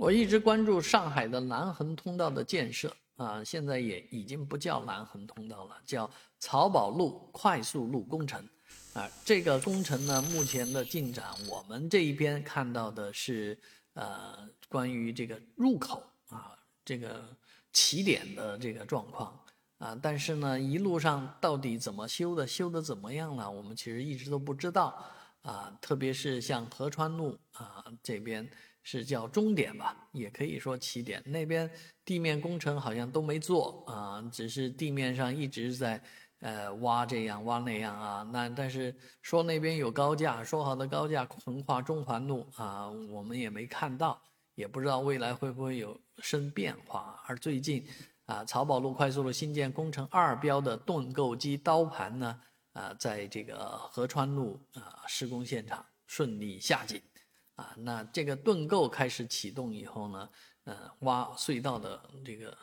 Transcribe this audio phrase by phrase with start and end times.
[0.00, 8.42] 我一直关注上海的南横通道的建设啊，现在也已经不叫南横通道了，叫漕宝路快速路工程
[8.94, 9.06] 啊。
[9.26, 13.58] 这个工程呢，目前的进展，我们这一边看到的是
[13.92, 17.22] 呃，关于这个入口啊，这个
[17.74, 19.38] 起点的这个状况
[19.76, 24.98] 啊，但是呢，一路上到底怎么修的，修的怎么样了，我们其实一直都不知道
[25.42, 25.76] 啊。
[25.78, 28.50] 特别是像合川路啊这边。
[28.82, 31.22] 是叫终点吧，也可以说起点。
[31.26, 31.70] 那边
[32.04, 36.02] 地面工程好像都没做啊，只是地面上一直在
[36.40, 38.22] 呃挖这样挖那样啊。
[38.32, 44.20] 那但是说那边有高架，说好的高架横跨中环路啊，我们也没看到，
[44.54, 47.22] 也不知道未来会不会有生变化。
[47.26, 47.86] 而最近
[48.24, 52.40] 啊，漕宝路快速路新建工程二标的盾构机刀盘呢，
[52.72, 57.00] 啊，在这个合川路啊施工现场顺利下井。
[57.60, 60.30] 啊，那这个盾构开始启动以后呢，
[60.64, 62.56] 呃，挖隧道的这个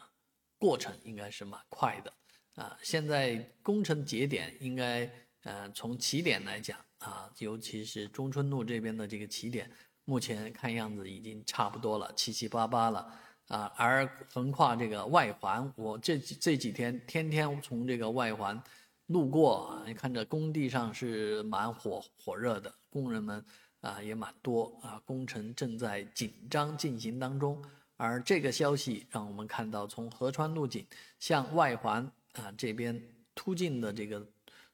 [0.57, 2.11] 过程应该是蛮快的，
[2.55, 5.07] 啊，现在工程节点应该，
[5.43, 9.69] 呃，从起点来讲啊，尤其是中春路这边的这个起点，
[10.05, 13.13] 目前看样子已经差不多了，七七八八了，
[13.49, 18.59] 啊，而横跨这个外环，我这这几天天天从这个外环
[19.05, 23.45] 路过，你看这工地上是蛮火火热的，工人们。
[23.81, 27.63] 啊，也蛮多啊，工程正在紧张进行当中。
[27.95, 30.85] 而这个消息让我们看到，从合川路井
[31.19, 33.01] 向外环啊这边
[33.33, 34.25] 突进的这个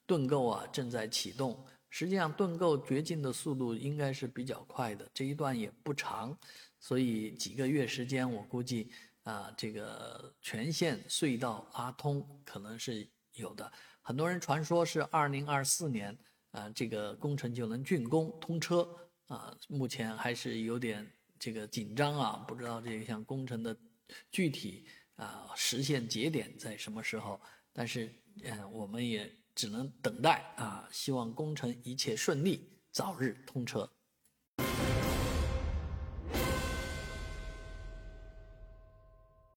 [0.06, 1.58] 盾构啊正在启动。
[1.90, 6.36] 实际上，盾构掘进的速度应该是比较快的，这一段也不长，
[6.80, 8.90] 所以几个月时间，我估计
[9.24, 13.72] 啊，这个全线隧道拉通可能是有的。
[14.02, 16.18] 很多人传说是二零二四年。
[16.54, 18.88] 啊，这个工程就能竣工通车
[19.26, 21.06] 啊，目前还是有点
[21.40, 23.76] 这个紧张啊，不知道这项工程的
[24.32, 27.42] 具体啊实现节点在什么时候，
[27.74, 33.92] 但是嗯，我们也只能等待啊，希望工程一切顺利，早日通车。